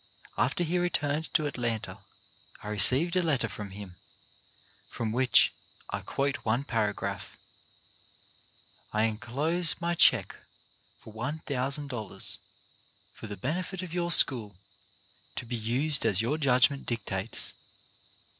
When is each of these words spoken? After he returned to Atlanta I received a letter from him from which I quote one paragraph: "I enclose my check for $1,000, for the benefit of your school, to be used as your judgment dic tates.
After 0.35 0.63
he 0.63 0.79
returned 0.79 1.31
to 1.35 1.45
Atlanta 1.45 1.99
I 2.63 2.69
received 2.69 3.15
a 3.15 3.21
letter 3.21 3.47
from 3.47 3.69
him 3.69 3.97
from 4.89 5.11
which 5.11 5.53
I 5.91 5.99
quote 6.01 6.37
one 6.37 6.63
paragraph: 6.63 7.37
"I 8.91 9.03
enclose 9.03 9.79
my 9.79 9.93
check 9.93 10.35
for 10.97 11.13
$1,000, 11.13 12.37
for 13.13 13.27
the 13.27 13.37
benefit 13.37 13.83
of 13.83 13.93
your 13.93 14.09
school, 14.09 14.55
to 15.35 15.45
be 15.45 15.55
used 15.55 16.03
as 16.03 16.19
your 16.19 16.39
judgment 16.39 16.87
dic 16.87 17.05
tates. 17.05 17.53